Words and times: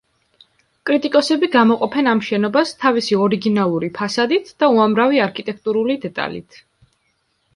კრიტიკოსები 0.89 1.49
გამოყოფენ 1.55 2.07
ამ 2.13 2.21
შენობას 2.29 2.71
თავისი 2.85 3.19
ორიგინალური 3.25 3.91
ფასადით 3.99 4.49
და 4.63 4.69
უამრავი 4.77 5.21
არქიტექტურული 5.29 5.99
დეტალით. 6.07 6.59